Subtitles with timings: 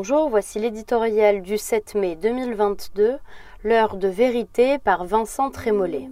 [0.00, 3.18] Bonjour, voici l'éditorial du 7 mai 2022,
[3.64, 6.08] L'heure de vérité par Vincent Trémollet.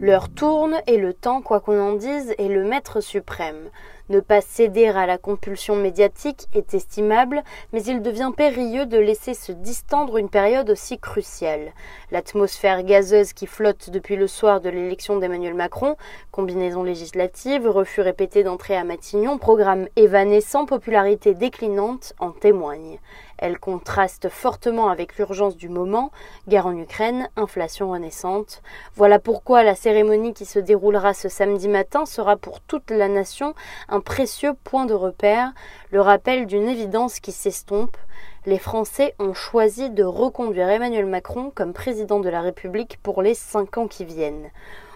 [0.00, 3.70] L'heure tourne et le temps, quoi qu'on en dise, est le maître suprême.
[4.12, 7.42] Ne pas céder à la compulsion médiatique est estimable,
[7.72, 11.72] mais il devient périlleux de laisser se distendre une période aussi cruciale.
[12.10, 15.96] L'atmosphère gazeuse qui flotte depuis le soir de l'élection d'Emmanuel Macron,
[16.30, 22.98] combinaison législative, refus répété d'entrée à Matignon, programme évanescent, popularité déclinante en témoigne.
[23.38, 26.12] Elle contraste fortement avec l'urgence du moment,
[26.46, 28.62] guerre en Ukraine, inflation renaissante.
[28.94, 33.54] Voilà pourquoi la cérémonie qui se déroulera ce samedi matin sera pour toute la nation
[33.88, 35.52] un précieux point de repère,
[35.90, 37.96] le rappel d'une évidence qui s'estompe.
[38.44, 43.34] Les Français ont choisi de reconduire Emmanuel Macron comme président de la République pour les
[43.34, 44.50] cinq ans qui viennent.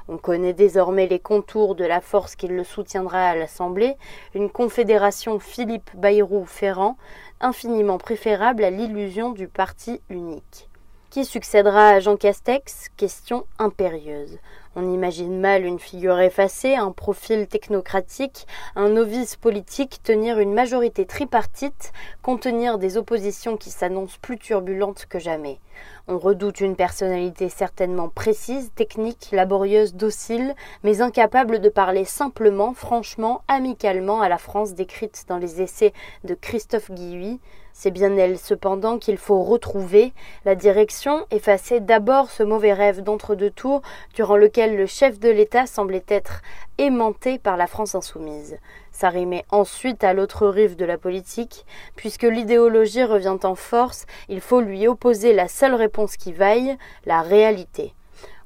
[0.09, 3.97] On connaît désormais les contours de la force qui le soutiendra à l'Assemblée,
[4.35, 6.97] une confédération Philippe Bayrou-Ferrand,
[7.41, 10.69] infiniment préférable à l'illusion du parti unique.
[11.17, 12.91] Qui succédera à Jean Castex?
[12.99, 14.37] Question impérieuse.
[14.75, 21.07] On imagine mal une figure effacée, un profil technocratique, un novice politique tenir une majorité
[21.07, 25.59] tripartite, contenir des oppositions qui s'annoncent plus turbulentes que jamais.
[26.07, 33.41] On redoute une personnalité certainement précise, technique, laborieuse, docile, mais incapable de parler simplement, franchement,
[33.49, 35.95] amicalement à la France décrite dans les essais
[36.25, 37.41] de Christophe Guilluy.
[37.79, 40.15] C'est bien elle cependant qu'il faut retrouver,
[40.47, 43.83] la direction, effacer d'abord ce mauvais rêve d'entre-deux tours
[44.15, 46.41] durant lequel le chef de l'État semblait être
[46.79, 48.57] aimanté par la France insoumise.
[48.93, 51.67] S'arrimer ensuite à l'autre rive de la politique,
[51.97, 57.21] puisque l'idéologie revient en force, il faut lui opposer la seule réponse qui vaille, la
[57.21, 57.93] réalité.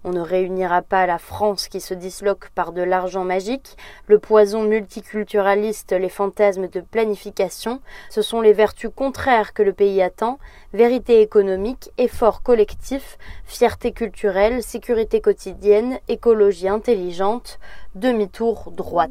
[0.02, 3.76] On ne réunira pas la France qui se disloque par de l'argent magique,
[4.06, 10.00] le poison multiculturaliste, les fantasmes de planification, ce sont les vertus contraires que le pays
[10.00, 10.38] attend,
[10.72, 17.58] vérité économique, effort collectif, fierté culturelle, sécurité quotidienne, écologie intelligente,
[17.94, 19.10] demi-tour droite.